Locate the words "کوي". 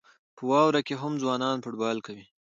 2.05-2.25